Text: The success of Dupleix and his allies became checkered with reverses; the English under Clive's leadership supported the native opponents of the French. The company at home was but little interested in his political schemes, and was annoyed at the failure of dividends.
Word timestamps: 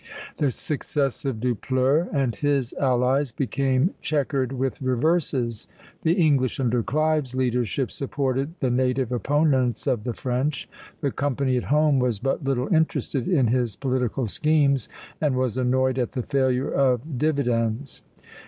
The 0.37 0.49
success 0.49 1.25
of 1.25 1.39
Dupleix 1.39 2.09
and 2.11 2.35
his 2.35 2.73
allies 2.79 3.31
became 3.31 3.91
checkered 4.01 4.51
with 4.51 4.81
reverses; 4.81 5.67
the 6.01 6.13
English 6.15 6.59
under 6.59 6.81
Clive's 6.81 7.35
leadership 7.35 7.91
supported 7.91 8.55
the 8.61 8.71
native 8.71 9.11
opponents 9.11 9.85
of 9.85 10.03
the 10.03 10.15
French. 10.15 10.67
The 11.01 11.11
company 11.11 11.55
at 11.55 11.65
home 11.65 11.99
was 11.99 12.17
but 12.17 12.43
little 12.43 12.73
interested 12.73 13.27
in 13.27 13.49
his 13.49 13.75
political 13.75 14.25
schemes, 14.25 14.89
and 15.21 15.35
was 15.35 15.55
annoyed 15.55 15.99
at 15.99 16.13
the 16.13 16.23
failure 16.23 16.71
of 16.73 17.19
dividends. 17.19 18.01